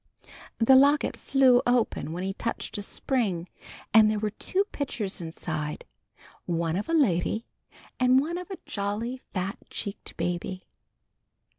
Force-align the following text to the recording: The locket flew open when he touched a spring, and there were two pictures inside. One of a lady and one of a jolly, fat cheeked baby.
The 0.57 0.75
locket 0.75 1.15
flew 1.15 1.61
open 1.67 2.11
when 2.11 2.23
he 2.23 2.33
touched 2.33 2.75
a 2.79 2.81
spring, 2.81 3.47
and 3.93 4.09
there 4.09 4.17
were 4.17 4.31
two 4.31 4.63
pictures 4.71 5.21
inside. 5.21 5.85
One 6.47 6.75
of 6.75 6.89
a 6.89 6.93
lady 6.95 7.45
and 7.99 8.19
one 8.19 8.39
of 8.39 8.49
a 8.49 8.57
jolly, 8.65 9.21
fat 9.31 9.59
cheeked 9.69 10.17
baby. 10.17 10.63